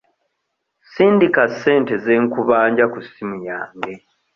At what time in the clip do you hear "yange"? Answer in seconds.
3.47-3.93